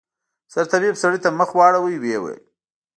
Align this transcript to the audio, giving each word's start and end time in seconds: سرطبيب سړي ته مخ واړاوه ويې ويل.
سرطبيب 0.53 0.95
سړي 1.01 1.19
ته 1.23 1.29
مخ 1.39 1.49
واړاوه 1.55 1.83
ويې 2.01 2.17
ويل. 2.23 2.41